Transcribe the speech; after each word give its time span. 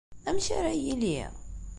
Amek 0.27 0.47
ara 0.57 0.71
yili? 0.83 1.19